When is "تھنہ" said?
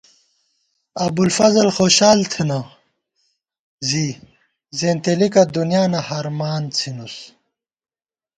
2.31-2.59